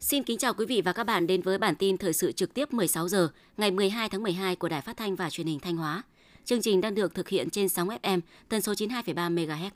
Xin 0.00 0.22
kính 0.22 0.38
chào 0.38 0.54
quý 0.54 0.66
vị 0.66 0.82
và 0.84 0.92
các 0.92 1.04
bạn 1.04 1.26
đến 1.26 1.42
với 1.42 1.58
bản 1.58 1.74
tin 1.74 1.96
thời 1.96 2.12
sự 2.12 2.32
trực 2.32 2.54
tiếp 2.54 2.72
16 2.72 3.08
giờ 3.08 3.28
ngày 3.56 3.70
12 3.70 4.08
tháng 4.08 4.22
12 4.22 4.56
của 4.56 4.68
Đài 4.68 4.80
Phát 4.80 4.96
thanh 4.96 5.16
và 5.16 5.30
Truyền 5.30 5.46
hình 5.46 5.60
Thanh 5.60 5.76
Hóa. 5.76 6.02
Chương 6.44 6.62
trình 6.62 6.80
đang 6.80 6.94
được 6.94 7.14
thực 7.14 7.28
hiện 7.28 7.50
trên 7.50 7.68
sóng 7.68 7.88
FM 7.88 8.20
tần 8.48 8.60
số 8.60 8.72
92,3 8.72 9.34
MHz. 9.34 9.70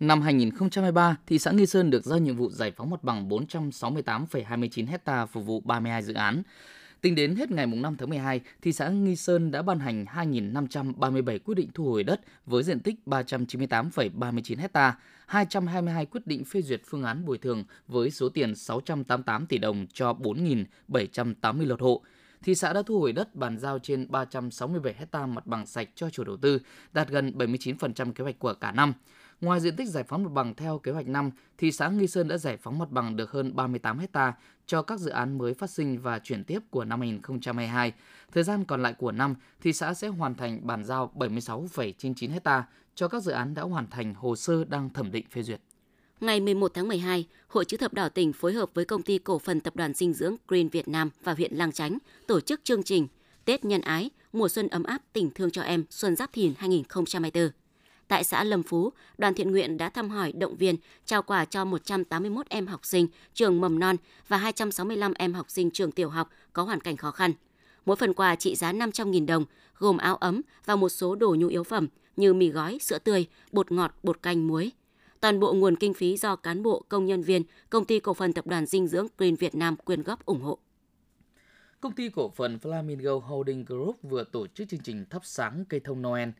Năm 0.00 0.22
2023, 0.22 1.16
thị 1.26 1.38
xã 1.38 1.50
Nghi 1.50 1.66
Sơn 1.66 1.90
được 1.90 2.04
giao 2.04 2.18
nhiệm 2.18 2.36
vụ 2.36 2.50
giải 2.50 2.72
phóng 2.76 2.90
mặt 2.90 3.04
bằng 3.04 3.28
468,29 3.28 4.86
ha 5.04 5.26
phục 5.26 5.46
vụ 5.46 5.60
32 5.60 6.02
dự 6.02 6.14
án. 6.14 6.42
Tính 7.00 7.14
đến 7.14 7.36
hết 7.36 7.50
ngày 7.50 7.66
5 7.66 7.96
tháng 7.96 8.08
12, 8.10 8.40
thị 8.62 8.72
xã 8.72 8.88
Nghi 8.88 9.16
Sơn 9.16 9.50
đã 9.50 9.62
ban 9.62 9.78
hành 9.78 10.04
2.537 10.04 11.38
quyết 11.38 11.54
định 11.54 11.68
thu 11.74 11.84
hồi 11.84 12.04
đất 12.04 12.20
với 12.46 12.62
diện 12.62 12.80
tích 12.80 12.94
398,39 13.06 14.68
ha, 14.74 14.98
222 15.26 16.06
quyết 16.06 16.26
định 16.26 16.44
phê 16.44 16.62
duyệt 16.62 16.82
phương 16.86 17.02
án 17.02 17.24
bồi 17.24 17.38
thường 17.38 17.64
với 17.88 18.10
số 18.10 18.28
tiền 18.28 18.54
688 18.54 19.46
tỷ 19.46 19.58
đồng 19.58 19.86
cho 19.92 20.12
4.780 20.12 21.66
lượt 21.66 21.80
hộ. 21.80 22.02
Thị 22.42 22.54
xã 22.54 22.72
đã 22.72 22.82
thu 22.86 23.00
hồi 23.00 23.12
đất 23.12 23.34
bàn 23.34 23.58
giao 23.58 23.78
trên 23.78 24.06
367 24.10 24.94
hecta 24.98 25.26
mặt 25.26 25.46
bằng 25.46 25.66
sạch 25.66 25.88
cho 25.94 26.10
chủ 26.10 26.24
đầu 26.24 26.36
tư, 26.36 26.60
đạt 26.92 27.08
gần 27.08 27.32
79% 27.38 28.12
kế 28.12 28.24
hoạch 28.24 28.38
của 28.38 28.54
cả 28.54 28.72
năm. 28.72 28.92
Ngoài 29.40 29.60
diện 29.60 29.76
tích 29.76 29.88
giải 29.88 30.04
phóng 30.04 30.22
mặt 30.22 30.32
bằng 30.32 30.54
theo 30.54 30.78
kế 30.78 30.92
hoạch 30.92 31.08
năm, 31.08 31.30
thị 31.58 31.72
xã 31.72 31.88
Nghi 31.88 32.06
Sơn 32.06 32.28
đã 32.28 32.38
giải 32.38 32.56
phóng 32.56 32.78
mặt 32.78 32.90
bằng 32.90 33.16
được 33.16 33.30
hơn 33.30 33.56
38 33.56 33.98
hecta 33.98 34.32
cho 34.68 34.82
các 34.82 35.00
dự 35.00 35.10
án 35.10 35.38
mới 35.38 35.54
phát 35.54 35.70
sinh 35.70 35.98
và 36.02 36.18
chuyển 36.18 36.44
tiếp 36.44 36.58
của 36.70 36.84
năm 36.84 37.00
2022. 37.00 37.92
Thời 38.32 38.42
gian 38.42 38.64
còn 38.64 38.82
lại 38.82 38.92
của 38.92 39.12
năm, 39.12 39.34
thị 39.60 39.72
xã 39.72 39.94
sẽ 39.94 40.08
hoàn 40.08 40.34
thành 40.34 40.66
bàn 40.66 40.84
giao 40.84 41.12
76,99 41.14 42.40
ha 42.44 42.66
cho 42.94 43.08
các 43.08 43.22
dự 43.22 43.32
án 43.32 43.54
đã 43.54 43.62
hoàn 43.62 43.90
thành 43.90 44.14
hồ 44.14 44.36
sơ 44.36 44.64
đang 44.64 44.90
thẩm 44.90 45.10
định 45.10 45.26
phê 45.30 45.42
duyệt. 45.42 45.60
Ngày 46.20 46.40
11 46.40 46.70
tháng 46.74 46.88
12, 46.88 47.26
Hội 47.48 47.64
chữ 47.64 47.76
thập 47.76 47.94
đỏ 47.94 48.08
tỉnh 48.08 48.32
phối 48.32 48.52
hợp 48.52 48.70
với 48.74 48.84
công 48.84 49.02
ty 49.02 49.18
cổ 49.18 49.38
phần 49.38 49.60
tập 49.60 49.76
đoàn 49.76 49.94
dinh 49.94 50.12
dưỡng 50.12 50.36
Green 50.48 50.68
Việt 50.68 50.88
Nam 50.88 51.10
và 51.22 51.34
huyện 51.34 51.54
Lang 51.54 51.72
Chánh 51.72 51.98
tổ 52.26 52.40
chức 52.40 52.60
chương 52.64 52.82
trình 52.82 53.08
Tết 53.44 53.64
nhân 53.64 53.80
ái, 53.80 54.10
mùa 54.32 54.48
xuân 54.48 54.68
ấm 54.68 54.82
áp 54.82 55.02
tình 55.12 55.30
thương 55.30 55.50
cho 55.50 55.62
em 55.62 55.84
Xuân 55.90 56.16
Giáp 56.16 56.32
Thìn 56.32 56.54
2024 56.58 57.50
tại 58.08 58.24
xã 58.24 58.44
Lâm 58.44 58.62
Phú, 58.62 58.92
đoàn 59.18 59.34
thiện 59.34 59.50
nguyện 59.50 59.78
đã 59.78 59.88
thăm 59.88 60.10
hỏi, 60.10 60.32
động 60.32 60.56
viên, 60.56 60.76
trao 61.04 61.22
quà 61.22 61.44
cho 61.44 61.64
181 61.64 62.46
em 62.48 62.66
học 62.66 62.84
sinh 62.84 63.06
trường 63.34 63.60
mầm 63.60 63.78
non 63.78 63.96
và 64.28 64.36
265 64.36 65.14
em 65.14 65.34
học 65.34 65.50
sinh 65.50 65.70
trường 65.70 65.92
tiểu 65.92 66.08
học 66.08 66.30
có 66.52 66.62
hoàn 66.62 66.80
cảnh 66.80 66.96
khó 66.96 67.10
khăn. 67.10 67.32
Mỗi 67.84 67.96
phần 67.96 68.14
quà 68.14 68.34
trị 68.34 68.54
giá 68.54 68.72
500.000 68.72 69.26
đồng, 69.26 69.44
gồm 69.78 69.98
áo 69.98 70.16
ấm 70.16 70.42
và 70.64 70.76
một 70.76 70.88
số 70.88 71.14
đồ 71.14 71.36
nhu 71.38 71.48
yếu 71.48 71.64
phẩm 71.64 71.88
như 72.16 72.34
mì 72.34 72.48
gói, 72.48 72.78
sữa 72.80 72.98
tươi, 72.98 73.26
bột 73.52 73.72
ngọt, 73.72 73.94
bột 74.02 74.22
canh, 74.22 74.48
muối. 74.48 74.72
Toàn 75.20 75.40
bộ 75.40 75.52
nguồn 75.52 75.76
kinh 75.76 75.94
phí 75.94 76.16
do 76.16 76.36
cán 76.36 76.62
bộ, 76.62 76.84
công 76.88 77.06
nhân 77.06 77.22
viên, 77.22 77.42
công 77.70 77.84
ty 77.84 78.00
cổ 78.00 78.14
phần 78.14 78.32
tập 78.32 78.46
đoàn 78.46 78.66
dinh 78.66 78.86
dưỡng 78.86 79.06
Green 79.18 79.34
Việt 79.34 79.54
Nam 79.54 79.76
quyên 79.76 80.02
góp 80.02 80.26
ủng 80.26 80.40
hộ. 80.40 80.58
Công 81.80 81.92
ty 81.92 82.08
cổ 82.08 82.30
phần 82.36 82.58
Flamingo 82.62 83.18
Holding 83.18 83.64
Group 83.64 83.96
vừa 84.02 84.24
tổ 84.24 84.46
chức 84.46 84.68
chương 84.68 84.80
trình 84.80 85.04
thắp 85.10 85.24
sáng 85.24 85.64
cây 85.68 85.80
thông 85.80 86.02
Noel– 86.02 86.28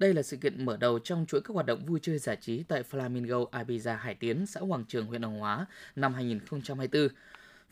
đây 0.00 0.14
là 0.14 0.22
sự 0.22 0.36
kiện 0.36 0.64
mở 0.64 0.76
đầu 0.76 0.98
trong 0.98 1.26
chuỗi 1.26 1.40
các 1.40 1.54
hoạt 1.54 1.66
động 1.66 1.84
vui 1.84 1.98
chơi 2.02 2.18
giải 2.18 2.36
trí 2.40 2.62
tại 2.62 2.82
Flamingo 2.90 3.50
Ibiza 3.50 3.96
Hải 3.96 4.14
Tiến, 4.14 4.46
xã 4.46 4.60
Hoàng 4.60 4.84
Trường, 4.88 5.06
huyện 5.06 5.22
Hoàng 5.22 5.38
Hóa 5.38 5.66
năm 5.96 6.14
2024. 6.14 7.08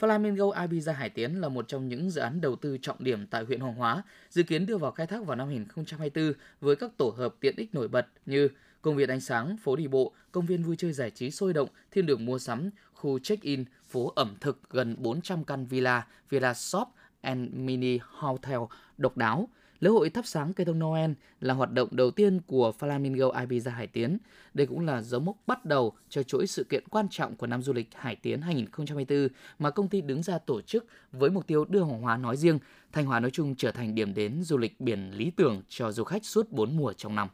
Flamingo 0.01 0.53
Ibiza 0.53 0.93
Hải 0.93 1.11
Tiến 1.11 1.41
là 1.41 1.49
một 1.49 1.69
trong 1.69 1.89
những 1.89 2.11
dự 2.11 2.21
án 2.21 2.41
đầu 2.41 2.57
tư 2.57 2.79
trọng 2.83 3.05
điểm 3.05 3.27
tại 3.27 3.45
huyện 3.45 3.61
Hoàng 3.61 3.75
Hóa, 3.75 4.03
dự 4.31 4.43
kiến 4.43 4.67
đưa 4.67 4.77
vào 4.77 4.91
khai 4.91 5.07
thác 5.07 5.27
vào 5.27 5.37
năm 5.37 5.49
2024 5.49 6.33
với 6.61 6.77
các 6.77 6.91
tổ 6.97 7.15
hợp 7.17 7.35
tiện 7.41 7.55
ích 7.57 7.75
nổi 7.75 7.89
bật 7.89 8.07
như 8.27 8.49
công 8.83 8.97
viên 8.97 9.11
ánh 9.11 9.21
sáng, 9.21 9.57
phố 9.57 9.77
đi 9.77 9.89
bộ, 9.89 10.13
công 10.33 10.47
viên 10.47 10.63
vui 10.63 10.77
chơi 10.77 10.93
giải 10.93 11.11
trí 11.11 11.31
sôi 11.31 11.53
động, 11.53 11.69
thiên 11.91 12.07
đường 12.07 12.27
mua 12.27 12.39
sắm, 12.39 12.71
khu 12.93 13.19
check-in, 13.19 13.65
phố 13.89 14.13
ẩm 14.17 14.35
thực 14.41 14.71
gần 14.71 14.97
400 14.99 15.45
căn 15.45 15.67
villa, 15.67 16.07
villa 16.31 16.55
shop 16.55 16.89
and 17.21 17.55
mini 17.55 17.99
hotel 18.03 18.59
độc 18.99 19.17
đáo, 19.17 19.49
Lễ 19.81 19.91
hội 19.91 20.11
thắp 20.11 20.27
sáng 20.27 20.53
cây 20.53 20.65
thông 20.65 20.79
Noel 20.79 21.11
là 21.41 21.55
hoạt 21.55 21.73
động 21.73 21.89
đầu 21.93 22.11
tiên 22.11 22.41
của 22.47 22.73
Flamingo 22.79 23.33
Ibiza 23.33 23.71
Hải 23.71 23.87
Tiến. 23.87 24.19
Đây 24.55 24.67
cũng 24.67 24.87
là 24.87 25.03
dấu 25.03 25.21
mốc 25.21 25.37
bắt 25.47 25.65
đầu 25.65 25.93
cho 26.09 26.23
chuỗi 26.23 26.47
sự 26.47 26.65
kiện 26.65 26.89
quan 26.89 27.07
trọng 27.11 27.37
của 27.37 27.47
năm 27.47 27.63
du 27.63 27.73
lịch 27.73 27.89
Hải 27.95 28.17
Tiến 28.17 28.41
2024 28.41 29.29
mà 29.59 29.71
công 29.71 29.89
ty 29.89 30.01
đứng 30.01 30.23
ra 30.23 30.39
tổ 30.39 30.61
chức 30.61 30.87
với 31.13 31.31
mục 31.31 31.47
tiêu 31.47 31.65
đưa 31.65 31.81
Hoàng 31.81 32.03
Hóa 32.03 32.17
nói 32.17 32.37
riêng, 32.37 32.59
Thanh 32.93 33.07
Hóa 33.07 33.21
nói 33.21 33.31
chung 33.31 33.55
trở 33.55 33.73
thành 33.73 33.95
điểm 33.95 34.15
đến 34.15 34.43
du 34.43 34.57
lịch 34.57 34.81
biển 34.81 35.11
lý 35.11 35.31
tưởng 35.31 35.63
cho 35.69 35.93
du 35.93 36.05
khách 36.05 36.25
suốt 36.25 36.51
4 36.51 36.77
mùa 36.77 36.93
trong 36.93 37.15
năm. 37.15 37.29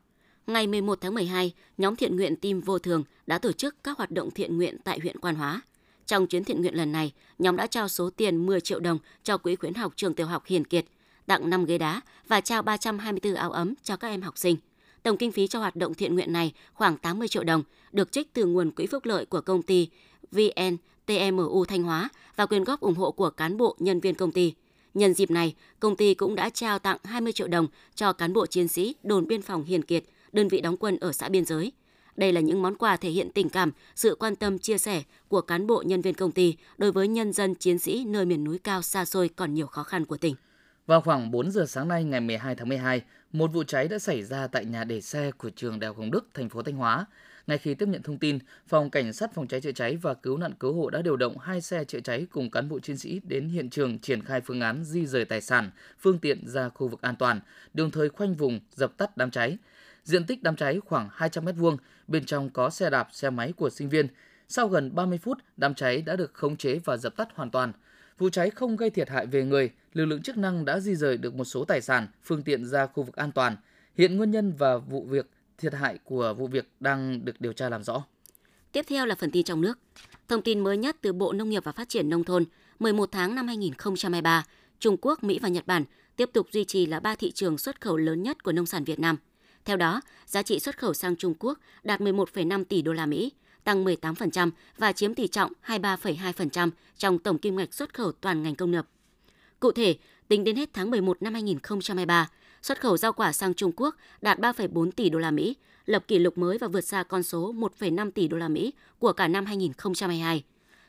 Ngày 0.46 0.66
11 0.66 0.98
tháng 1.00 1.14
12, 1.14 1.52
nhóm 1.78 1.96
thiện 1.96 2.16
nguyện 2.16 2.36
Tim 2.36 2.60
Vô 2.60 2.78
Thường 2.78 3.04
đã 3.26 3.38
tổ 3.38 3.52
chức 3.52 3.76
các 3.84 3.98
hoạt 3.98 4.10
động 4.10 4.30
thiện 4.30 4.56
nguyện 4.56 4.76
tại 4.84 4.98
huyện 4.98 5.20
Quan 5.20 5.34
Hóa. 5.34 5.62
Trong 6.06 6.26
chuyến 6.26 6.44
thiện 6.44 6.60
nguyện 6.60 6.74
lần 6.74 6.92
này, 6.92 7.12
nhóm 7.38 7.56
đã 7.56 7.66
trao 7.66 7.88
số 7.88 8.10
tiền 8.10 8.46
10 8.46 8.60
triệu 8.60 8.80
đồng 8.80 8.98
cho 9.22 9.38
Quỹ 9.38 9.56
khuyến 9.56 9.74
học 9.74 9.92
trường 9.96 10.14
tiểu 10.14 10.26
học 10.26 10.42
Hiền 10.46 10.64
Kiệt– 10.64 10.84
tặng 11.26 11.50
5 11.50 11.64
ghế 11.64 11.78
đá 11.78 12.00
và 12.28 12.40
trao 12.40 12.62
324 12.62 13.34
áo 13.34 13.52
ấm 13.52 13.74
cho 13.82 13.96
các 13.96 14.08
em 14.08 14.22
học 14.22 14.38
sinh. 14.38 14.56
Tổng 15.02 15.16
kinh 15.16 15.32
phí 15.32 15.46
cho 15.46 15.58
hoạt 15.58 15.76
động 15.76 15.94
thiện 15.94 16.14
nguyện 16.14 16.32
này 16.32 16.52
khoảng 16.74 16.96
80 16.96 17.28
triệu 17.28 17.44
đồng, 17.44 17.62
được 17.92 18.12
trích 18.12 18.32
từ 18.32 18.46
nguồn 18.46 18.70
quỹ 18.70 18.86
phúc 18.86 19.04
lợi 19.04 19.26
của 19.26 19.40
công 19.40 19.62
ty 19.62 19.88
VNTMU 20.32 21.64
Thanh 21.64 21.82
Hóa 21.82 22.08
và 22.36 22.46
quyên 22.46 22.64
góp 22.64 22.80
ủng 22.80 22.94
hộ 22.94 23.10
của 23.10 23.30
cán 23.30 23.56
bộ 23.56 23.76
nhân 23.78 24.00
viên 24.00 24.14
công 24.14 24.32
ty. 24.32 24.54
Nhân 24.94 25.14
dịp 25.14 25.30
này, 25.30 25.54
công 25.80 25.96
ty 25.96 26.14
cũng 26.14 26.34
đã 26.34 26.50
trao 26.50 26.78
tặng 26.78 26.98
20 27.04 27.32
triệu 27.32 27.48
đồng 27.48 27.66
cho 27.94 28.12
cán 28.12 28.32
bộ 28.32 28.46
chiến 28.46 28.68
sĩ 28.68 28.94
đồn 29.02 29.26
biên 29.26 29.42
phòng 29.42 29.64
Hiền 29.64 29.82
Kiệt, 29.82 30.04
đơn 30.32 30.48
vị 30.48 30.60
đóng 30.60 30.76
quân 30.76 30.96
ở 30.96 31.12
xã 31.12 31.28
biên 31.28 31.44
giới. 31.44 31.72
Đây 32.16 32.32
là 32.32 32.40
những 32.40 32.62
món 32.62 32.74
quà 32.76 32.96
thể 32.96 33.10
hiện 33.10 33.30
tình 33.34 33.48
cảm, 33.48 33.72
sự 33.94 34.16
quan 34.18 34.36
tâm 34.36 34.58
chia 34.58 34.78
sẻ 34.78 35.02
của 35.28 35.40
cán 35.40 35.66
bộ 35.66 35.82
nhân 35.86 36.00
viên 36.00 36.14
công 36.14 36.32
ty 36.32 36.56
đối 36.78 36.92
với 36.92 37.08
nhân 37.08 37.32
dân 37.32 37.54
chiến 37.54 37.78
sĩ 37.78 38.04
nơi 38.04 38.24
miền 38.24 38.44
núi 38.44 38.58
cao 38.58 38.82
xa 38.82 39.04
xôi 39.04 39.28
còn 39.28 39.54
nhiều 39.54 39.66
khó 39.66 39.82
khăn 39.82 40.04
của 40.04 40.16
tỉnh. 40.16 40.34
Vào 40.86 41.00
khoảng 41.00 41.30
4 41.30 41.50
giờ 41.50 41.66
sáng 41.66 41.88
nay 41.88 42.04
ngày 42.04 42.20
12 42.20 42.54
tháng 42.54 42.68
12, 42.68 43.02
một 43.32 43.46
vụ 43.52 43.64
cháy 43.64 43.88
đã 43.88 43.98
xảy 43.98 44.22
ra 44.22 44.46
tại 44.46 44.64
nhà 44.64 44.84
để 44.84 45.00
xe 45.00 45.30
của 45.30 45.50
trường 45.50 45.80
Đại 45.80 45.88
học 45.88 45.96
Hồng 45.96 46.10
Đức, 46.10 46.28
thành 46.34 46.48
phố 46.48 46.62
Thanh 46.62 46.74
Hóa. 46.74 47.06
Ngay 47.46 47.58
khi 47.58 47.74
tiếp 47.74 47.88
nhận 47.88 48.02
thông 48.02 48.18
tin, 48.18 48.38
phòng 48.66 48.90
cảnh 48.90 49.12
sát 49.12 49.34
phòng 49.34 49.46
cháy 49.46 49.60
chữa 49.60 49.72
cháy 49.72 49.96
và 49.96 50.14
cứu 50.14 50.36
nạn 50.36 50.52
cứu 50.60 50.74
hộ 50.74 50.90
đã 50.90 51.02
điều 51.02 51.16
động 51.16 51.38
hai 51.38 51.60
xe 51.60 51.84
chữa 51.84 52.00
cháy 52.00 52.26
cùng 52.30 52.50
cán 52.50 52.68
bộ 52.68 52.80
chiến 52.80 52.96
sĩ 52.96 53.20
đến 53.24 53.48
hiện 53.48 53.70
trường 53.70 53.98
triển 53.98 54.22
khai 54.22 54.40
phương 54.40 54.60
án 54.60 54.84
di 54.84 55.06
rời 55.06 55.24
tài 55.24 55.40
sản, 55.40 55.70
phương 55.98 56.18
tiện 56.18 56.46
ra 56.46 56.68
khu 56.68 56.88
vực 56.88 57.02
an 57.02 57.16
toàn, 57.16 57.40
đồng 57.74 57.90
thời 57.90 58.08
khoanh 58.08 58.34
vùng 58.34 58.60
dập 58.70 58.96
tắt 58.96 59.16
đám 59.16 59.30
cháy. 59.30 59.58
Diện 60.04 60.26
tích 60.26 60.42
đám 60.42 60.56
cháy 60.56 60.80
khoảng 60.84 61.08
200 61.12 61.44
m2, 61.44 61.76
bên 62.08 62.24
trong 62.24 62.50
có 62.50 62.70
xe 62.70 62.90
đạp, 62.90 63.08
xe 63.12 63.30
máy 63.30 63.52
của 63.52 63.70
sinh 63.70 63.88
viên. 63.88 64.06
Sau 64.48 64.68
gần 64.68 64.94
30 64.94 65.18
phút, 65.18 65.38
đám 65.56 65.74
cháy 65.74 66.02
đã 66.02 66.16
được 66.16 66.34
khống 66.34 66.56
chế 66.56 66.78
và 66.84 66.96
dập 66.96 67.16
tắt 67.16 67.28
hoàn 67.34 67.50
toàn. 67.50 67.72
Vụ 68.18 68.28
cháy 68.30 68.50
không 68.50 68.76
gây 68.76 68.90
thiệt 68.90 69.08
hại 69.10 69.26
về 69.26 69.44
người, 69.44 69.70
lực 69.92 70.04
lượng 70.04 70.22
chức 70.22 70.36
năng 70.36 70.64
đã 70.64 70.80
di 70.80 70.94
rời 70.94 71.16
được 71.16 71.34
một 71.34 71.44
số 71.44 71.64
tài 71.64 71.80
sản, 71.80 72.08
phương 72.22 72.42
tiện 72.42 72.64
ra 72.64 72.86
khu 72.86 73.02
vực 73.02 73.16
an 73.16 73.32
toàn. 73.32 73.56
Hiện 73.96 74.16
nguyên 74.16 74.30
nhân 74.30 74.52
và 74.58 74.76
vụ 74.76 75.04
việc 75.04 75.30
thiệt 75.58 75.74
hại 75.74 75.98
của 76.04 76.34
vụ 76.34 76.46
việc 76.46 76.68
đang 76.80 77.24
được 77.24 77.40
điều 77.40 77.52
tra 77.52 77.68
làm 77.68 77.82
rõ. 77.82 78.04
Tiếp 78.72 78.84
theo 78.88 79.06
là 79.06 79.14
phần 79.14 79.30
tin 79.30 79.44
trong 79.44 79.60
nước. 79.60 79.78
Thông 80.28 80.42
tin 80.42 80.60
mới 80.60 80.76
nhất 80.76 80.96
từ 81.00 81.12
Bộ 81.12 81.32
Nông 81.32 81.50
nghiệp 81.50 81.64
và 81.64 81.72
Phát 81.72 81.88
triển 81.88 82.10
Nông 82.10 82.24
thôn, 82.24 82.44
11 82.78 83.12
tháng 83.12 83.34
năm 83.34 83.46
2023, 83.46 84.44
Trung 84.78 84.96
Quốc, 85.00 85.24
Mỹ 85.24 85.38
và 85.42 85.48
Nhật 85.48 85.66
Bản 85.66 85.84
tiếp 86.16 86.30
tục 86.32 86.46
duy 86.52 86.64
trì 86.64 86.86
là 86.86 87.00
ba 87.00 87.14
thị 87.14 87.32
trường 87.32 87.58
xuất 87.58 87.80
khẩu 87.80 87.96
lớn 87.96 88.22
nhất 88.22 88.42
của 88.42 88.52
nông 88.52 88.66
sản 88.66 88.84
Việt 88.84 88.98
Nam. 88.98 89.16
Theo 89.64 89.76
đó, 89.76 90.00
giá 90.26 90.42
trị 90.42 90.60
xuất 90.60 90.78
khẩu 90.78 90.94
sang 90.94 91.16
Trung 91.16 91.34
Quốc 91.38 91.58
đạt 91.82 92.00
11,5 92.00 92.64
tỷ 92.64 92.82
đô 92.82 92.92
la 92.92 93.06
Mỹ, 93.06 93.32
tăng 93.64 93.84
18% 93.84 94.50
và 94.78 94.92
chiếm 94.92 95.14
tỷ 95.14 95.26
trọng 95.26 95.52
23,2% 95.66 96.70
trong 96.98 97.18
tổng 97.18 97.38
kim 97.38 97.56
ngạch 97.56 97.74
xuất 97.74 97.94
khẩu 97.94 98.12
toàn 98.12 98.42
ngành 98.42 98.54
công 98.54 98.70
nghiệp. 98.70 98.84
Cụ 99.60 99.72
thể, 99.72 99.96
tính 100.28 100.44
đến 100.44 100.56
hết 100.56 100.70
tháng 100.72 100.90
11 100.90 101.22
năm 101.22 101.32
2023, 101.32 102.28
xuất 102.62 102.80
khẩu 102.80 102.96
rau 102.96 103.12
quả 103.12 103.32
sang 103.32 103.54
Trung 103.54 103.72
Quốc 103.76 103.96
đạt 104.22 104.38
3,4 104.38 104.90
tỷ 104.90 105.10
đô 105.10 105.18
la 105.18 105.30
Mỹ, 105.30 105.56
lập 105.86 106.04
kỷ 106.08 106.18
lục 106.18 106.38
mới 106.38 106.58
và 106.58 106.68
vượt 106.68 106.80
xa 106.80 107.02
con 107.02 107.22
số 107.22 107.52
1,5 107.52 108.10
tỷ 108.10 108.28
đô 108.28 108.36
la 108.36 108.48
Mỹ 108.48 108.72
của 108.98 109.12
cả 109.12 109.28
năm 109.28 109.46
2022. 109.46 110.44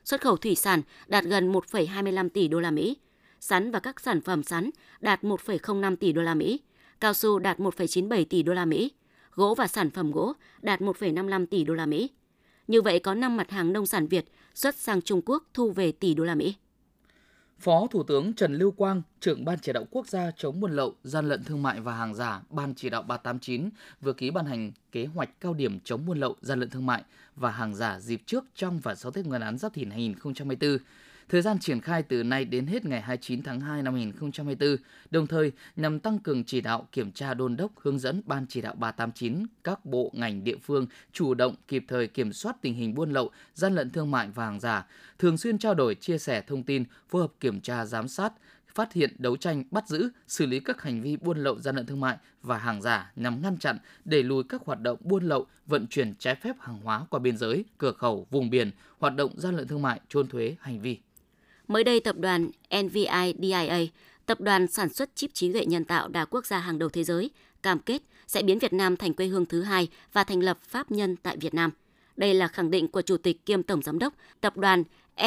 Xuất 0.06 0.22
khẩu 0.22 0.38
thủy 0.38 0.56
sản 0.56 0.81
đạt 1.07 1.24
gần 1.24 1.51
1,25 1.51 2.30
tỷ 2.30 2.48
đô 2.48 2.60
la 2.60 2.72
Mỹ, 2.72 2.98
sắn 3.39 3.72
và 3.72 3.80
các 3.80 4.00
sản 4.00 4.22
phẩm 4.22 4.44
sắn 4.44 4.69
đạt 5.01 5.24
1,05 5.24 5.95
tỷ 5.95 6.12
đô 6.12 6.22
la 6.22 6.33
Mỹ, 6.33 6.60
cao 7.00 7.13
su 7.13 7.39
đạt 7.39 7.60
1,97 7.60 8.25
tỷ 8.30 8.44
đô 8.44 8.54
la 8.54 8.66
Mỹ, 8.66 8.92
gỗ 9.31 9.56
và 9.56 9.68
sản 9.68 9.89
phẩm 9.89 10.12
gỗ 10.12 10.33
đạt 10.62 10.81
1,55 10.81 11.45
tỷ 11.45 11.63
đô 11.63 11.74
la 11.74 11.86
Mỹ. 11.86 12.10
Như 12.67 12.81
vậy 12.81 13.00
có 13.00 13.13
5 13.13 13.38
mặt 13.38 13.51
hàng 13.51 13.73
nông 13.73 13.85
sản 13.85 14.07
Việt 14.07 14.25
xuất 14.53 14.75
sang 14.75 15.01
Trung 15.01 15.21
Quốc 15.25 15.44
thu 15.53 15.71
về 15.71 15.91
tỷ 15.91 16.13
đô 16.13 16.23
la 16.23 16.35
Mỹ. 16.35 16.56
Phó 17.59 17.88
Thủ 17.91 18.03
tướng 18.03 18.33
Trần 18.33 18.56
Lưu 18.56 18.71
Quang, 18.71 19.01
trưởng 19.19 19.45
Ban 19.45 19.59
chỉ 19.62 19.73
đạo 19.73 19.85
quốc 19.91 20.07
gia 20.07 20.31
chống 20.38 20.59
buôn 20.59 20.71
lậu, 20.71 20.95
gian 21.03 21.29
lận 21.29 21.44
thương 21.44 21.63
mại 21.63 21.79
và 21.79 21.95
hàng 21.95 22.15
giả, 22.15 22.41
Ban 22.50 22.73
chỉ 22.75 22.89
đạo 22.89 23.01
389 23.01 23.69
vừa 24.01 24.13
ký 24.13 24.31
ban 24.31 24.45
hành 24.45 24.71
kế 24.91 25.06
hoạch 25.06 25.29
cao 25.41 25.53
điểm 25.53 25.79
chống 25.83 26.06
buôn 26.06 26.19
lậu, 26.19 26.35
gian 26.41 26.59
lận 26.59 26.69
thương 26.69 26.85
mại 26.85 27.03
và 27.35 27.51
hàng 27.51 27.75
giả 27.75 28.00
dịp 28.00 28.21
trước, 28.25 28.45
trong 28.56 28.79
và 28.79 28.95
sau 28.95 29.12
Tết 29.12 29.25
Nguyên 29.25 29.41
đán 29.41 29.57
Giáp 29.57 29.73
Thìn 29.73 29.89
2024. 29.89 30.77
Thời 31.30 31.42
gian 31.42 31.60
triển 31.60 31.81
khai 31.81 32.04
từ 32.04 32.24
nay 32.24 32.45
đến 32.45 32.68
hết 32.68 32.86
ngày 32.86 33.01
29 33.01 33.44
tháng 33.44 33.60
2 33.62 33.83
năm 33.83 33.94
2024, 33.94 34.77
đồng 35.12 35.27
thời 35.27 35.51
nhằm 35.75 36.00
tăng 36.00 36.19
cường 36.19 36.44
chỉ 36.44 36.62
đạo, 36.62 36.88
kiểm 36.92 37.12
tra 37.12 37.33
đôn 37.33 37.57
đốc, 37.57 37.72
hướng 37.80 38.00
dẫn 38.00 38.22
Ban 38.25 38.45
chỉ 38.50 38.62
đạo 38.62 38.75
389 38.77 39.45
các 39.63 39.86
bộ 39.86 40.12
ngành 40.13 40.44
địa 40.44 40.57
phương 40.63 40.88
chủ 41.12 41.33
động 41.33 41.56
kịp 41.68 41.86
thời 41.88 42.07
kiểm 42.07 42.33
soát 42.33 42.56
tình 42.62 42.74
hình 42.74 42.94
buôn 42.94 43.12
lậu, 43.12 43.31
gian 43.54 43.75
lận 43.75 43.89
thương 43.89 44.12
mại 44.12 44.27
và 44.36 44.45
hàng 44.45 44.60
giả, 44.60 44.88
thường 45.19 45.38
xuyên 45.38 45.57
trao 45.57 45.74
đổi, 45.74 45.95
chia 45.95 46.18
sẻ 46.18 46.42
thông 46.42 46.63
tin, 46.63 46.83
phối 47.10 47.22
hợp 47.22 47.31
kiểm 47.39 47.62
tra 47.62 47.86
giám 47.86 48.07
sát, 48.07 48.33
phát 48.75 48.94
hiện, 48.94 49.16
đấu 49.18 49.38
tranh, 49.38 49.63
bắt 49.72 49.88
giữ, 49.88 50.10
xử 50.27 50.45
lý 50.45 50.60
các 50.60 50.81
hành 50.81 51.01
vi 51.01 51.18
buôn 51.18 51.38
lậu 51.38 51.60
gian 51.60 51.75
lận 51.75 51.86
thương 51.86 52.00
mại 52.00 52.18
và 52.42 52.57
hàng 52.57 52.81
giả 52.81 53.12
nhằm 53.16 53.42
ngăn 53.42 53.57
chặn, 53.57 53.77
đẩy 54.06 54.24
lùi 54.24 54.44
các 54.44 54.62
hoạt 54.66 54.81
động 54.81 55.00
buôn 55.01 55.24
lậu, 55.24 55.45
vận 55.66 55.88
chuyển 55.88 56.13
trái 56.19 56.36
phép 56.36 56.56
hàng 56.60 56.80
hóa 56.83 57.06
qua 57.10 57.19
biên 57.19 57.38
giới, 57.38 57.66
cửa 57.77 57.92
khẩu, 57.92 58.27
vùng 58.31 58.50
biển, 58.50 58.72
hoạt 59.00 59.16
động 59.16 59.31
gian 59.38 59.56
lận 59.56 59.68
thương 59.68 59.81
mại, 59.81 60.00
trốn 60.10 60.27
thuế, 60.27 60.56
hành 60.60 60.81
vi. 60.81 61.00
Mới 61.67 61.83
đây, 61.83 62.00
tập 62.00 62.15
đoàn 62.19 62.50
NVIDIA, 62.83 63.77
tập 64.25 64.41
đoàn 64.41 64.67
sản 64.67 64.89
xuất 64.89 65.15
chip 65.15 65.33
trí 65.33 65.53
tuệ 65.53 65.65
nhân 65.65 65.85
tạo 65.85 66.07
đa 66.07 66.25
quốc 66.25 66.45
gia 66.45 66.59
hàng 66.59 66.79
đầu 66.79 66.89
thế 66.89 67.03
giới, 67.03 67.29
cam 67.63 67.79
kết 67.79 68.01
sẽ 68.27 68.44
biến 68.44 68.59
Việt 68.59 68.73
Nam 68.73 68.97
thành 68.97 69.13
quê 69.13 69.27
hương 69.27 69.45
thứ 69.45 69.62
hai 69.62 69.88
và 70.13 70.23
thành 70.23 70.39
lập 70.39 70.59
pháp 70.62 70.91
nhân 70.91 71.15
tại 71.15 71.38
Việt 71.38 71.53
Nam. 71.53 71.71
Đây 72.17 72.33
là 72.33 72.47
khẳng 72.47 72.71
định 72.71 72.88
của 72.88 73.01
Chủ 73.01 73.17
tịch 73.17 73.45
kiêm 73.45 73.63
Tổng 73.63 73.81
Giám 73.81 74.00
đốc 74.00 74.13
Tập 74.41 74.57
đoàn 74.57 74.83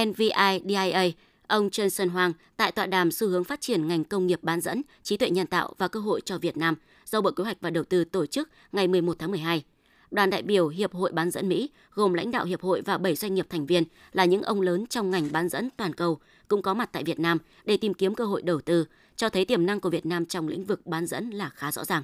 NVIDIA, 0.06 1.10
ông 1.46 1.70
Trần 1.70 1.90
Sơn 1.90 2.08
Hoàng 2.08 2.32
tại 2.56 2.72
tọa 2.72 2.86
đàm 2.86 3.10
xu 3.10 3.28
hướng 3.28 3.44
phát 3.44 3.60
triển 3.60 3.88
ngành 3.88 4.04
công 4.04 4.26
nghiệp 4.26 4.38
bán 4.42 4.60
dẫn, 4.60 4.82
trí 5.02 5.16
tuệ 5.16 5.30
nhân 5.30 5.46
tạo 5.46 5.74
và 5.78 5.88
cơ 5.88 6.00
hội 6.00 6.20
cho 6.24 6.38
Việt 6.38 6.56
Nam 6.56 6.74
do 7.06 7.20
Bộ 7.20 7.30
Kế 7.30 7.44
hoạch 7.44 7.60
và 7.60 7.70
Đầu 7.70 7.84
tư 7.84 8.04
tổ 8.04 8.26
chức 8.26 8.48
ngày 8.72 8.88
11 8.88 9.18
tháng 9.18 9.30
12. 9.30 9.62
Đoàn 10.10 10.30
đại 10.30 10.42
biểu 10.42 10.68
Hiệp 10.68 10.94
hội 10.94 11.12
bán 11.12 11.30
dẫn 11.30 11.48
Mỹ 11.48 11.70
gồm 11.94 12.14
lãnh 12.14 12.30
đạo 12.30 12.44
hiệp 12.44 12.60
hội 12.60 12.80
và 12.80 12.98
7 12.98 13.14
doanh 13.14 13.34
nghiệp 13.34 13.46
thành 13.50 13.66
viên 13.66 13.84
là 14.12 14.24
những 14.24 14.42
ông 14.42 14.60
lớn 14.60 14.86
trong 14.86 15.10
ngành 15.10 15.28
bán 15.32 15.48
dẫn 15.48 15.68
toàn 15.76 15.92
cầu 15.92 16.18
cũng 16.48 16.62
có 16.62 16.74
mặt 16.74 16.88
tại 16.92 17.04
Việt 17.04 17.20
Nam 17.20 17.38
để 17.64 17.76
tìm 17.76 17.94
kiếm 17.94 18.14
cơ 18.14 18.24
hội 18.24 18.42
đầu 18.42 18.60
tư, 18.60 18.86
cho 19.16 19.28
thấy 19.28 19.44
tiềm 19.44 19.66
năng 19.66 19.80
của 19.80 19.90
Việt 19.90 20.06
Nam 20.06 20.26
trong 20.26 20.48
lĩnh 20.48 20.64
vực 20.64 20.86
bán 20.86 21.06
dẫn 21.06 21.30
là 21.30 21.48
khá 21.48 21.72
rõ 21.72 21.84
ràng 21.84 22.02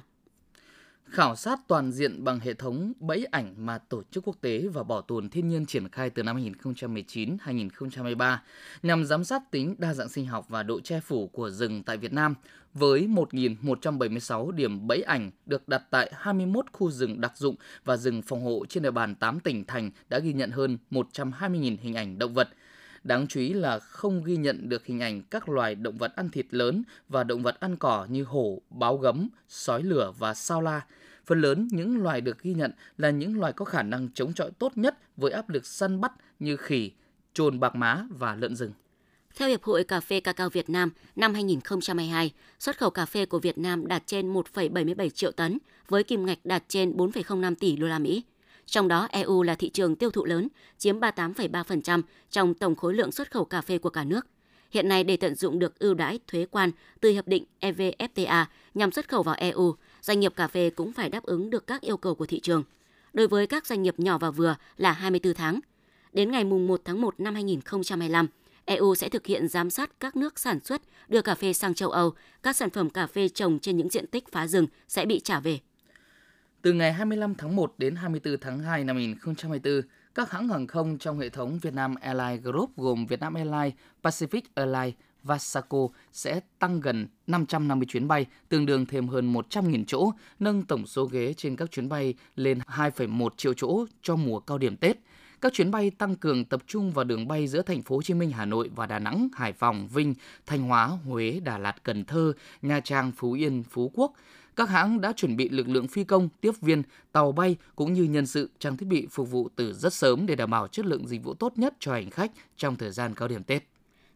khảo 1.09 1.35
sát 1.35 1.59
toàn 1.67 1.91
diện 1.91 2.23
bằng 2.23 2.39
hệ 2.39 2.53
thống 2.53 2.93
bẫy 2.99 3.25
ảnh 3.25 3.53
mà 3.57 3.77
Tổ 3.77 4.03
chức 4.11 4.27
Quốc 4.27 4.35
tế 4.41 4.67
và 4.73 4.83
Bảo 4.83 5.01
tồn 5.01 5.29
Thiên 5.29 5.47
nhiên 5.47 5.65
triển 5.65 5.89
khai 5.89 6.09
từ 6.09 6.23
năm 6.23 6.37
2019-2023 6.61 8.37
nhằm 8.83 9.05
giám 9.05 9.23
sát 9.23 9.51
tính 9.51 9.75
đa 9.77 9.93
dạng 9.93 10.09
sinh 10.09 10.25
học 10.25 10.45
và 10.49 10.63
độ 10.63 10.79
che 10.79 10.99
phủ 10.99 11.27
của 11.27 11.49
rừng 11.49 11.83
tại 11.83 11.97
Việt 11.97 12.13
Nam 12.13 12.35
với 12.73 13.07
1.176 13.07 14.51
điểm 14.51 14.87
bẫy 14.87 15.01
ảnh 15.01 15.31
được 15.45 15.67
đặt 15.67 15.83
tại 15.89 16.11
21 16.15 16.65
khu 16.71 16.91
rừng 16.91 17.21
đặc 17.21 17.37
dụng 17.37 17.55
và 17.85 17.97
rừng 17.97 18.21
phòng 18.21 18.43
hộ 18.43 18.65
trên 18.69 18.83
địa 18.83 18.91
bàn 18.91 19.15
8 19.15 19.39
tỉnh 19.39 19.65
thành 19.65 19.91
đã 20.09 20.19
ghi 20.19 20.33
nhận 20.33 20.51
hơn 20.51 20.77
120.000 20.91 21.77
hình 21.81 21.93
ảnh 21.93 22.19
động 22.19 22.33
vật– 22.33 22.49
Đáng 23.05 23.27
chú 23.27 23.39
ý 23.39 23.53
là 23.53 23.79
không 23.79 24.23
ghi 24.23 24.37
nhận 24.37 24.69
được 24.69 24.85
hình 24.85 24.99
ảnh 24.99 25.21
các 25.21 25.49
loài 25.49 25.75
động 25.75 25.97
vật 25.97 26.15
ăn 26.15 26.29
thịt 26.29 26.45
lớn 26.49 26.83
và 27.09 27.23
động 27.23 27.43
vật 27.43 27.59
ăn 27.59 27.77
cỏ 27.77 28.05
như 28.09 28.23
hổ, 28.23 28.61
báo 28.69 28.97
gấm, 28.97 29.27
sói 29.47 29.83
lửa 29.83 30.13
và 30.19 30.33
sao 30.33 30.61
la. 30.61 30.81
Phần 31.25 31.41
lớn 31.41 31.67
những 31.71 32.03
loài 32.03 32.21
được 32.21 32.41
ghi 32.41 32.53
nhận 32.53 32.71
là 32.97 33.09
những 33.09 33.39
loài 33.39 33.53
có 33.53 33.65
khả 33.65 33.83
năng 33.83 34.09
chống 34.13 34.33
chọi 34.33 34.51
tốt 34.51 34.71
nhất 34.75 34.97
với 35.17 35.31
áp 35.31 35.49
lực 35.49 35.65
săn 35.65 36.01
bắt 36.01 36.11
như 36.39 36.57
khỉ, 36.57 36.91
trồn 37.33 37.59
bạc 37.59 37.75
má 37.75 38.05
và 38.09 38.35
lợn 38.35 38.55
rừng. 38.55 38.71
Theo 39.35 39.49
Hiệp 39.49 39.63
hội 39.63 39.83
Cà 39.83 39.99
phê 39.99 40.19
Cacao 40.19 40.49
Việt 40.49 40.69
Nam, 40.69 40.91
năm 41.15 41.33
2022, 41.33 42.31
xuất 42.59 42.77
khẩu 42.77 42.89
cà 42.89 43.05
phê 43.05 43.25
của 43.25 43.39
Việt 43.39 43.57
Nam 43.57 43.87
đạt 43.87 44.03
trên 44.05 44.33
1,77 44.33 45.09
triệu 45.09 45.31
tấn, 45.31 45.57
với 45.87 46.03
kim 46.03 46.25
ngạch 46.25 46.39
đạt 46.43 46.63
trên 46.67 46.91
4,05 46.97 47.55
tỷ 47.55 47.75
đô 47.75 47.87
la 47.87 47.99
Mỹ. 47.99 48.23
Trong 48.65 48.87
đó 48.87 49.07
EU 49.11 49.43
là 49.43 49.55
thị 49.55 49.69
trường 49.69 49.95
tiêu 49.95 50.11
thụ 50.11 50.25
lớn, 50.25 50.47
chiếm 50.77 50.99
38,3% 50.99 52.01
trong 52.31 52.53
tổng 52.53 52.75
khối 52.75 52.93
lượng 52.93 53.11
xuất 53.11 53.31
khẩu 53.31 53.45
cà 53.45 53.61
phê 53.61 53.77
của 53.77 53.89
cả 53.89 54.03
nước. 54.03 54.27
Hiện 54.71 54.89
nay 54.89 55.03
để 55.03 55.17
tận 55.17 55.35
dụng 55.35 55.59
được 55.59 55.79
ưu 55.79 55.93
đãi 55.93 56.19
thuế 56.27 56.45
quan 56.45 56.71
từ 57.01 57.09
hiệp 57.09 57.27
định 57.27 57.45
EVFTA 57.61 58.45
nhằm 58.73 58.91
xuất 58.91 59.09
khẩu 59.09 59.23
vào 59.23 59.35
EU, 59.35 59.75
doanh 60.01 60.19
nghiệp 60.19 60.33
cà 60.35 60.47
phê 60.47 60.69
cũng 60.69 60.93
phải 60.93 61.09
đáp 61.09 61.23
ứng 61.23 61.49
được 61.49 61.67
các 61.67 61.81
yêu 61.81 61.97
cầu 61.97 62.15
của 62.15 62.25
thị 62.25 62.39
trường. 62.39 62.63
Đối 63.13 63.27
với 63.27 63.47
các 63.47 63.67
doanh 63.67 63.83
nghiệp 63.83 63.99
nhỏ 63.99 64.17
và 64.17 64.31
vừa 64.31 64.55
là 64.77 64.91
24 64.91 65.33
tháng. 65.33 65.59
Đến 66.13 66.31
ngày 66.31 66.43
1 66.43 66.81
tháng 66.85 67.01
1 67.01 67.19
năm 67.19 67.33
2025, 67.33 68.27
EU 68.65 68.95
sẽ 68.95 69.09
thực 69.09 69.25
hiện 69.25 69.47
giám 69.47 69.69
sát 69.69 69.99
các 69.99 70.15
nước 70.15 70.39
sản 70.39 70.59
xuất 70.59 70.81
đưa 71.07 71.21
cà 71.21 71.35
phê 71.35 71.53
sang 71.53 71.73
châu 71.73 71.89
Âu, 71.89 72.13
các 72.43 72.55
sản 72.55 72.69
phẩm 72.69 72.89
cà 72.89 73.07
phê 73.07 73.29
trồng 73.29 73.59
trên 73.59 73.77
những 73.77 73.89
diện 73.89 74.07
tích 74.07 74.31
phá 74.31 74.47
rừng 74.47 74.67
sẽ 74.87 75.05
bị 75.05 75.19
trả 75.19 75.39
về. 75.39 75.59
Từ 76.65 76.73
ngày 76.73 76.93
25 76.93 77.35
tháng 77.35 77.55
1 77.55 77.73
đến 77.77 77.95
24 77.95 78.37
tháng 78.41 78.59
2 78.59 78.83
năm 78.83 78.95
2024, 78.95 79.81
các 80.15 80.31
hãng 80.31 80.47
hàng 80.47 80.67
không 80.67 80.97
trong 80.97 81.19
hệ 81.19 81.29
thống 81.29 81.59
Vietnam 81.61 81.95
Airlines 81.95 82.43
Group 82.43 82.77
gồm 82.77 83.05
Vietnam 83.05 83.33
Airlines, 83.33 83.73
Pacific 84.03 84.41
Airlines, 84.55 84.93
Vasaco 85.23 85.87
sẽ 86.13 86.39
tăng 86.59 86.79
gần 86.79 87.07
550 87.27 87.85
chuyến 87.89 88.07
bay, 88.07 88.25
tương 88.49 88.65
đương 88.65 88.85
thêm 88.85 89.07
hơn 89.07 89.33
100.000 89.33 89.83
chỗ, 89.87 90.11
nâng 90.39 90.63
tổng 90.63 90.87
số 90.87 91.05
ghế 91.05 91.33
trên 91.33 91.55
các 91.55 91.71
chuyến 91.71 91.89
bay 91.89 92.13
lên 92.35 92.59
2,1 92.59 93.29
triệu 93.37 93.53
chỗ 93.53 93.85
cho 94.01 94.15
mùa 94.15 94.39
cao 94.39 94.57
điểm 94.57 94.77
Tết. 94.77 94.97
Các 95.41 95.53
chuyến 95.53 95.71
bay 95.71 95.91
tăng 95.91 96.15
cường 96.15 96.45
tập 96.45 96.61
trung 96.67 96.91
vào 96.91 97.05
đường 97.05 97.27
bay 97.27 97.47
giữa 97.47 97.61
thành 97.61 97.81
phố 97.81 97.95
Hồ 97.95 98.01
Chí 98.01 98.13
Minh, 98.13 98.31
Hà 98.31 98.45
Nội 98.45 98.69
và 98.75 98.85
Đà 98.85 98.99
Nẵng, 98.99 99.27
Hải 99.35 99.53
Phòng, 99.53 99.87
Vinh, 99.87 100.13
Thanh 100.45 100.61
Hóa, 100.61 100.87
Huế, 100.87 101.39
Đà 101.43 101.57
Lạt, 101.57 101.83
Cần 101.83 102.05
Thơ, 102.05 102.33
Nha 102.61 102.79
Trang, 102.79 103.11
Phú 103.11 103.31
Yên, 103.31 103.63
Phú 103.63 103.91
Quốc 103.93 104.13
các 104.55 104.69
hãng 104.69 105.01
đã 105.01 105.13
chuẩn 105.13 105.37
bị 105.37 105.49
lực 105.49 105.67
lượng 105.67 105.87
phi 105.87 106.03
công, 106.03 106.29
tiếp 106.41 106.51
viên, 106.61 106.83
tàu 107.11 107.31
bay 107.31 107.55
cũng 107.75 107.93
như 107.93 108.03
nhân 108.03 108.25
sự, 108.25 108.49
trang 108.59 108.77
thiết 108.77 108.85
bị 108.85 109.07
phục 109.11 109.31
vụ 109.31 109.49
từ 109.55 109.73
rất 109.73 109.93
sớm 109.93 110.25
để 110.25 110.35
đảm 110.35 110.49
bảo 110.49 110.67
chất 110.67 110.85
lượng 110.85 111.07
dịch 111.07 111.23
vụ 111.23 111.33
tốt 111.33 111.53
nhất 111.55 111.73
cho 111.79 111.93
hành 111.93 112.09
khách 112.09 112.31
trong 112.57 112.75
thời 112.75 112.91
gian 112.91 113.15
cao 113.15 113.27
điểm 113.27 113.43
Tết. 113.43 113.63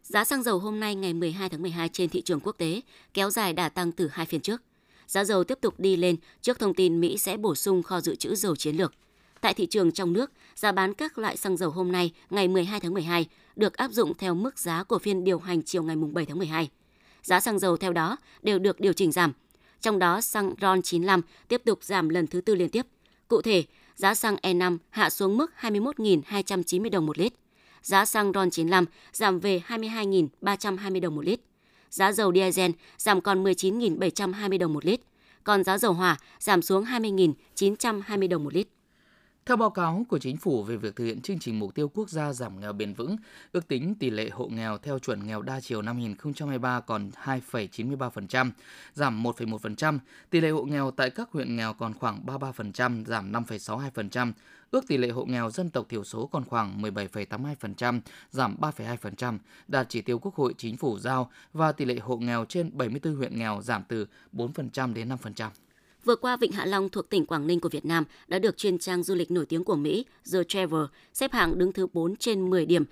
Giá 0.02 0.24
xăng 0.24 0.42
dầu 0.42 0.58
hôm 0.58 0.80
nay 0.80 0.94
ngày 0.94 1.14
12 1.14 1.48
tháng 1.48 1.62
12 1.62 1.88
trên 1.88 2.08
thị 2.08 2.22
trường 2.22 2.40
quốc 2.40 2.52
tế 2.58 2.80
kéo 3.14 3.30
dài 3.30 3.52
đà 3.52 3.68
tăng 3.68 3.92
từ 3.92 4.08
hai 4.12 4.26
phiên 4.26 4.40
trước. 4.40 4.62
Giá 5.06 5.24
dầu 5.24 5.44
tiếp 5.44 5.58
tục 5.60 5.74
đi 5.78 5.96
lên 5.96 6.16
trước 6.40 6.58
thông 6.58 6.74
tin 6.74 7.00
Mỹ 7.00 7.18
sẽ 7.18 7.36
bổ 7.36 7.54
sung 7.54 7.82
kho 7.82 8.00
dự 8.00 8.14
trữ 8.14 8.34
dầu 8.34 8.56
chiến 8.56 8.76
lược. 8.76 8.94
Tại 9.40 9.54
thị 9.54 9.66
trường 9.66 9.92
trong 9.92 10.12
nước, 10.12 10.32
giá 10.54 10.72
bán 10.72 10.94
các 10.94 11.18
loại 11.18 11.36
xăng 11.36 11.56
dầu 11.56 11.70
hôm 11.70 11.92
nay 11.92 12.12
ngày 12.30 12.48
12 12.48 12.80
tháng 12.80 12.94
12 12.94 13.26
được 13.56 13.76
áp 13.76 13.92
dụng 13.92 14.14
theo 14.18 14.34
mức 14.34 14.58
giá 14.58 14.82
của 14.82 14.98
phiên 14.98 15.24
điều 15.24 15.38
hành 15.38 15.62
chiều 15.62 15.82
ngày 15.82 15.96
7 15.96 16.26
tháng 16.26 16.38
12. 16.38 16.70
Giá 17.22 17.40
xăng 17.40 17.58
dầu 17.58 17.76
theo 17.76 17.92
đó 17.92 18.16
đều 18.42 18.58
được 18.58 18.80
điều 18.80 18.92
chỉnh 18.92 19.12
giảm 19.12 19.32
trong 19.80 19.98
đó 19.98 20.20
xăng 20.20 20.54
RON 20.60 20.82
95 20.82 21.22
tiếp 21.48 21.62
tục 21.64 21.84
giảm 21.84 22.08
lần 22.08 22.26
thứ 22.26 22.40
tư 22.40 22.54
liên 22.54 22.68
tiếp. 22.68 22.86
Cụ 23.28 23.42
thể, 23.42 23.64
giá 23.94 24.14
xăng 24.14 24.36
E5 24.42 24.78
hạ 24.90 25.10
xuống 25.10 25.36
mức 25.36 25.52
21.290 25.60 26.90
đồng 26.90 27.06
một 27.06 27.18
lít. 27.18 27.32
Giá 27.82 28.04
xăng 28.04 28.32
RON 28.32 28.50
95 28.50 28.84
giảm 29.12 29.40
về 29.40 29.62
22.320 29.68 31.00
đồng 31.00 31.14
một 31.14 31.24
lít. 31.24 31.40
Giá 31.90 32.12
dầu 32.12 32.32
diesel 32.32 32.70
giảm 32.98 33.20
còn 33.20 33.44
19.720 33.44 34.58
đồng 34.58 34.72
một 34.72 34.84
lít. 34.84 35.00
Còn 35.44 35.64
giá 35.64 35.78
dầu 35.78 35.92
hỏa 35.92 36.16
giảm 36.38 36.62
xuống 36.62 36.84
20.920 36.84 38.28
đồng 38.28 38.44
một 38.44 38.54
lít. 38.54 38.68
Theo 39.50 39.56
báo 39.56 39.70
cáo 39.70 40.06
của 40.08 40.18
chính 40.18 40.36
phủ 40.36 40.62
về 40.62 40.76
việc 40.76 40.96
thực 40.96 41.04
hiện 41.04 41.20
chương 41.20 41.38
trình 41.38 41.58
mục 41.58 41.74
tiêu 41.74 41.88
quốc 41.88 42.10
gia 42.10 42.32
giảm 42.32 42.60
nghèo 42.60 42.72
bền 42.72 42.94
vững, 42.94 43.16
ước 43.52 43.68
tính 43.68 43.94
tỷ 43.94 44.10
lệ 44.10 44.28
hộ 44.28 44.48
nghèo 44.48 44.78
theo 44.78 44.98
chuẩn 44.98 45.26
nghèo 45.26 45.42
đa 45.42 45.60
chiều 45.60 45.82
năm 45.82 45.96
2023 45.96 46.80
còn 46.80 47.10
2,93%, 47.24 48.50
giảm 48.94 49.22
1,1%, 49.22 49.98
tỷ 50.30 50.40
lệ 50.40 50.50
hộ 50.50 50.64
nghèo 50.64 50.90
tại 50.90 51.10
các 51.10 51.28
huyện 51.32 51.56
nghèo 51.56 51.72
còn 51.72 51.94
khoảng 51.94 52.26
33%, 52.26 53.04
giảm 53.04 53.32
5,62%, 53.32 54.32
ước 54.70 54.84
tỷ 54.88 54.96
lệ 54.96 55.08
hộ 55.08 55.24
nghèo 55.24 55.50
dân 55.50 55.70
tộc 55.70 55.86
thiểu 55.88 56.04
số 56.04 56.26
còn 56.26 56.44
khoảng 56.44 56.82
17,82%, 56.82 58.00
giảm 58.30 58.56
3,2%, 58.60 59.38
đạt 59.68 59.86
chỉ 59.88 60.02
tiêu 60.02 60.18
Quốc 60.18 60.34
hội 60.34 60.54
chính 60.58 60.76
phủ 60.76 60.98
giao 60.98 61.30
và 61.52 61.72
tỷ 61.72 61.84
lệ 61.84 61.98
hộ 61.98 62.16
nghèo 62.16 62.44
trên 62.44 62.70
74 62.78 63.14
huyện 63.14 63.38
nghèo 63.38 63.60
giảm 63.62 63.82
từ 63.88 64.06
4% 64.32 64.94
đến 64.94 65.08
5%. 65.08 65.48
Vừa 66.04 66.16
qua, 66.16 66.36
Vịnh 66.36 66.52
Hạ 66.52 66.64
Long 66.64 66.88
thuộc 66.88 67.10
tỉnh 67.10 67.26
Quảng 67.26 67.46
Ninh 67.46 67.60
của 67.60 67.68
Việt 67.68 67.84
Nam 67.84 68.04
đã 68.28 68.38
được 68.38 68.56
chuyên 68.56 68.78
trang 68.78 69.02
du 69.02 69.14
lịch 69.14 69.30
nổi 69.30 69.46
tiếng 69.46 69.64
của 69.64 69.76
Mỹ 69.76 70.04
The 70.32 70.38
Travel 70.48 70.82
xếp 71.14 71.32
hạng 71.32 71.58
đứng 71.58 71.72
thứ 71.72 71.86
4 71.92 72.16
trên 72.16 72.50
10 72.50 72.66
điểm 72.66 72.84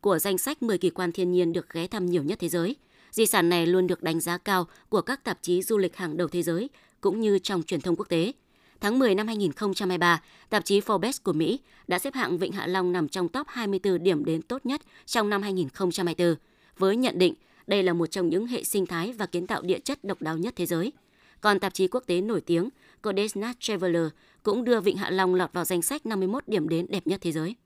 của 0.00 0.18
danh 0.18 0.38
sách 0.38 0.62
10 0.62 0.78
kỳ 0.78 0.90
quan 0.90 1.12
thiên 1.12 1.32
nhiên 1.32 1.52
được 1.52 1.70
ghé 1.70 1.86
thăm 1.86 2.06
nhiều 2.06 2.22
nhất 2.22 2.38
thế 2.40 2.48
giới. 2.48 2.76
Di 3.10 3.26
sản 3.26 3.48
này 3.48 3.66
luôn 3.66 3.86
được 3.86 4.02
đánh 4.02 4.20
giá 4.20 4.38
cao 4.38 4.66
của 4.88 5.00
các 5.00 5.24
tạp 5.24 5.38
chí 5.42 5.62
du 5.62 5.78
lịch 5.78 5.96
hàng 5.96 6.16
đầu 6.16 6.28
thế 6.28 6.42
giới, 6.42 6.70
cũng 7.00 7.20
như 7.20 7.38
trong 7.38 7.62
truyền 7.62 7.80
thông 7.80 7.96
quốc 7.96 8.08
tế. 8.08 8.32
Tháng 8.80 8.98
10 8.98 9.14
năm 9.14 9.26
2023, 9.26 10.22
tạp 10.50 10.64
chí 10.64 10.80
Forbes 10.80 11.18
của 11.22 11.32
Mỹ 11.32 11.60
đã 11.88 11.98
xếp 11.98 12.14
hạng 12.14 12.38
Vịnh 12.38 12.52
Hạ 12.52 12.66
Long 12.66 12.92
nằm 12.92 13.08
trong 13.08 13.28
top 13.28 13.46
24 13.48 14.02
điểm 14.02 14.24
đến 14.24 14.42
tốt 14.42 14.66
nhất 14.66 14.80
trong 15.06 15.30
năm 15.30 15.42
2024, 15.42 16.34
với 16.78 16.96
nhận 16.96 17.18
định 17.18 17.34
đây 17.66 17.82
là 17.82 17.92
một 17.92 18.06
trong 18.06 18.28
những 18.28 18.46
hệ 18.46 18.64
sinh 18.64 18.86
thái 18.86 19.12
và 19.12 19.26
kiến 19.26 19.46
tạo 19.46 19.62
địa 19.62 19.78
chất 19.78 20.04
độc 20.04 20.22
đáo 20.22 20.38
nhất 20.38 20.54
thế 20.56 20.66
giới– 20.66 20.92
còn 21.40 21.60
tạp 21.60 21.74
chí 21.74 21.88
quốc 21.88 22.04
tế 22.06 22.20
nổi 22.20 22.40
tiếng 22.40 22.68
Codesnat 23.02 23.60
Traveler 23.60 24.06
cũng 24.42 24.64
đưa 24.64 24.80
Vịnh 24.80 24.96
Hạ 24.96 25.10
Long 25.10 25.34
lọt 25.34 25.52
vào 25.52 25.64
danh 25.64 25.82
sách 25.82 26.06
51 26.06 26.48
điểm 26.48 26.68
đến 26.68 26.86
đẹp 26.88 27.06
nhất 27.06 27.20
thế 27.22 27.32
giới. 27.32 27.56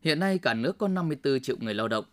Hiện 0.00 0.18
nay 0.18 0.38
cả 0.38 0.54
nước 0.54 0.78
có 0.78 0.88
54 0.88 1.40
triệu 1.40 1.56
người 1.60 1.74
lao 1.74 1.88
động. 1.88 2.04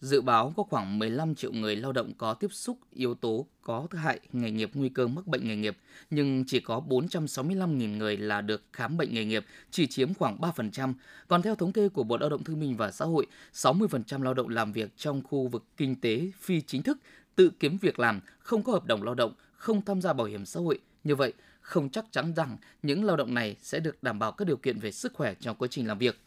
Dự 0.00 0.20
báo 0.20 0.52
có 0.56 0.62
khoảng 0.62 0.98
15 0.98 1.34
triệu 1.34 1.52
người 1.52 1.76
lao 1.76 1.92
động 1.92 2.12
có 2.18 2.34
tiếp 2.34 2.48
xúc 2.50 2.78
yếu 2.90 3.14
tố 3.14 3.46
có 3.62 3.86
hại 3.92 4.20
nghề 4.32 4.50
nghiệp 4.50 4.70
nguy 4.74 4.88
cơ 4.88 5.06
mắc 5.06 5.26
bệnh 5.26 5.48
nghề 5.48 5.56
nghiệp, 5.56 5.76
nhưng 6.10 6.44
chỉ 6.46 6.60
có 6.60 6.82
465.000 6.88 7.96
người 7.96 8.16
là 8.16 8.40
được 8.40 8.62
khám 8.72 8.96
bệnh 8.96 9.14
nghề 9.14 9.24
nghiệp, 9.24 9.44
chỉ 9.70 9.86
chiếm 9.86 10.14
khoảng 10.14 10.38
3%. 10.40 10.94
Còn 11.28 11.42
theo 11.42 11.54
thống 11.54 11.72
kê 11.72 11.88
của 11.88 12.02
Bộ 12.02 12.16
Lao 12.16 12.30
động 12.30 12.44
Thương 12.44 12.60
binh 12.60 12.76
và 12.76 12.90
Xã 12.90 13.04
hội, 13.04 13.26
60% 13.52 14.22
lao 14.22 14.34
động 14.34 14.48
làm 14.48 14.72
việc 14.72 14.96
trong 14.96 15.22
khu 15.22 15.46
vực 15.48 15.64
kinh 15.76 16.00
tế 16.00 16.30
phi 16.40 16.60
chính 16.60 16.82
thức, 16.82 16.98
tự 17.36 17.50
kiếm 17.60 17.78
việc 17.78 17.98
làm, 17.98 18.20
không 18.38 18.62
có 18.62 18.72
hợp 18.72 18.84
đồng 18.84 19.02
lao 19.02 19.14
động, 19.14 19.32
không 19.56 19.82
tham 19.84 20.02
gia 20.02 20.12
bảo 20.12 20.26
hiểm 20.26 20.46
xã 20.46 20.60
hội. 20.60 20.78
Như 21.04 21.16
vậy, 21.16 21.32
không 21.60 21.90
chắc 21.90 22.04
chắn 22.10 22.32
rằng 22.36 22.56
những 22.82 23.04
lao 23.04 23.16
động 23.16 23.34
này 23.34 23.56
sẽ 23.62 23.80
được 23.80 24.02
đảm 24.02 24.18
bảo 24.18 24.32
các 24.32 24.48
điều 24.48 24.56
kiện 24.56 24.78
về 24.78 24.92
sức 24.92 25.12
khỏe 25.14 25.34
trong 25.40 25.56
quá 25.56 25.68
trình 25.70 25.86
làm 25.86 25.98
việc. 25.98 26.18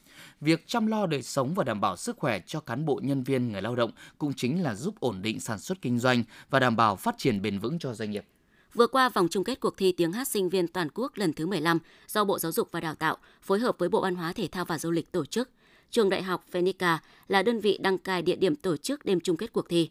Việc 0.41 0.63
chăm 0.67 0.87
lo 0.87 1.05
đời 1.05 1.23
sống 1.23 1.53
và 1.53 1.63
đảm 1.63 1.81
bảo 1.81 1.97
sức 1.97 2.17
khỏe 2.17 2.39
cho 2.45 2.59
cán 2.59 2.85
bộ 2.85 2.99
nhân 3.03 3.23
viên 3.23 3.51
người 3.51 3.61
lao 3.61 3.75
động 3.75 3.91
cũng 4.17 4.33
chính 4.33 4.63
là 4.63 4.75
giúp 4.75 4.99
ổn 4.99 5.21
định 5.21 5.39
sản 5.39 5.59
xuất 5.59 5.81
kinh 5.81 5.99
doanh 5.99 6.23
và 6.49 6.59
đảm 6.59 6.75
bảo 6.75 6.95
phát 6.95 7.15
triển 7.17 7.41
bền 7.41 7.59
vững 7.59 7.79
cho 7.79 7.93
doanh 7.93 8.11
nghiệp. 8.11 8.25
Vừa 8.73 8.87
qua, 8.87 9.09
vòng 9.09 9.27
chung 9.31 9.43
kết 9.43 9.59
cuộc 9.59 9.77
thi 9.77 9.91
tiếng 9.91 10.11
hát 10.11 10.27
sinh 10.27 10.49
viên 10.49 10.67
toàn 10.67 10.87
quốc 10.93 11.11
lần 11.15 11.33
thứ 11.33 11.47
15 11.47 11.79
do 12.07 12.23
Bộ 12.23 12.39
Giáo 12.39 12.51
dục 12.51 12.69
và 12.71 12.79
Đào 12.79 12.95
tạo 12.95 13.17
phối 13.41 13.59
hợp 13.59 13.75
với 13.79 13.89
Bộ 13.89 14.01
Văn 14.01 14.15
hóa 14.15 14.33
Thể 14.33 14.47
thao 14.47 14.65
và 14.65 14.79
Du 14.79 14.91
lịch 14.91 15.11
tổ 15.11 15.25
chức. 15.25 15.49
Trường 15.91 16.09
Đại 16.09 16.23
học 16.23 16.45
Phenica 16.51 16.99
là 17.27 17.43
đơn 17.43 17.59
vị 17.59 17.77
đăng 17.81 17.97
cai 17.97 18.21
địa 18.21 18.35
điểm 18.35 18.55
tổ 18.55 18.77
chức 18.77 19.05
đêm 19.05 19.19
chung 19.19 19.37
kết 19.37 19.53
cuộc 19.53 19.69
thi. 19.69 19.89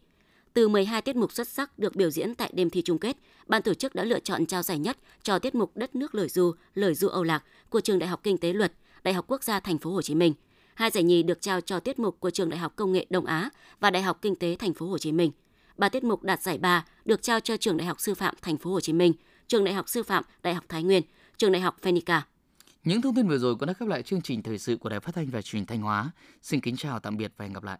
Từ 0.57 0.67
12 0.67 1.01
tiết 1.01 1.15
mục 1.15 1.31
xuất 1.31 1.47
sắc 1.47 1.79
được 1.79 1.95
biểu 1.95 2.09
diễn 2.09 2.35
tại 2.35 2.51
đêm 2.53 2.69
thi 2.69 2.81
chung 2.81 2.97
kết, 2.97 3.17
ban 3.47 3.61
tổ 3.61 3.73
chức 3.73 3.95
đã 3.95 4.03
lựa 4.03 4.19
chọn 4.19 4.45
trao 4.45 4.63
giải 4.63 4.79
nhất 4.79 4.97
cho 5.23 5.39
tiết 5.39 5.55
mục 5.55 5.71
Đất 5.75 5.95
nước 5.95 6.15
lời 6.15 6.29
du, 6.29 6.51
lời 6.73 6.95
du 6.95 7.07
Âu 7.07 7.23
Lạc 7.23 7.43
của 7.69 7.81
Trường 7.81 7.99
Đại 7.99 8.09
học 8.09 8.19
Kinh 8.23 8.37
tế 8.37 8.53
Luật, 8.53 8.73
Đại 9.03 9.13
học 9.13 9.25
Quốc 9.27 9.43
gia 9.43 9.59
Thành 9.59 9.77
phố 9.77 9.91
Hồ 9.91 10.01
Chí 10.01 10.15
Minh. 10.15 10.33
Hai 10.73 10.89
giải 10.89 11.03
nhì 11.03 11.23
được 11.23 11.41
trao 11.41 11.61
cho 11.61 11.79
tiết 11.79 11.99
mục 11.99 12.19
của 12.19 12.29
Trường 12.29 12.49
Đại 12.49 12.59
học 12.59 12.73
Công 12.75 12.91
nghệ 12.91 13.05
Đông 13.09 13.25
Á 13.25 13.49
và 13.79 13.89
Đại 13.89 14.03
học 14.03 14.19
Kinh 14.21 14.35
tế 14.35 14.55
Thành 14.59 14.73
phố 14.73 14.87
Hồ 14.87 14.97
Chí 14.97 15.11
Minh. 15.11 15.31
Ba 15.77 15.89
tiết 15.89 16.03
mục 16.03 16.23
đạt 16.23 16.41
giải 16.41 16.57
ba 16.57 16.85
được 17.05 17.21
trao 17.21 17.39
cho 17.39 17.57
Trường 17.57 17.77
Đại 17.77 17.87
học 17.87 18.01
Sư 18.01 18.13
phạm 18.13 18.35
Thành 18.41 18.57
phố 18.57 18.71
Hồ 18.71 18.79
Chí 18.79 18.93
Minh, 18.93 19.13
Trường 19.47 19.63
Đại 19.63 19.73
học 19.73 19.89
Sư 19.89 20.03
phạm 20.03 20.23
Đại 20.43 20.53
học 20.53 20.63
Thái 20.69 20.83
Nguyên, 20.83 21.03
Trường 21.37 21.51
Đại 21.51 21.61
học 21.61 21.77
Phenica. 21.81 22.27
Những 22.83 23.01
thông 23.01 23.15
tin 23.15 23.27
vừa 23.27 23.37
rồi 23.37 23.55
cũng 23.55 23.67
đã 23.67 23.73
khép 23.73 23.89
lại 23.89 24.03
chương 24.03 24.21
trình 24.21 24.43
thời 24.43 24.57
sự 24.57 24.77
của 24.77 24.89
Đài 24.89 24.99
Phát 24.99 25.15
thanh 25.15 25.27
và 25.27 25.41
Truyền 25.41 25.65
thanh 25.65 25.81
Hóa. 25.81 26.11
Xin 26.41 26.61
kính 26.61 26.77
chào 26.77 26.99
tạm 26.99 27.17
biệt 27.17 27.31
và 27.37 27.45
hẹn 27.45 27.53
gặp 27.53 27.63
lại. 27.63 27.79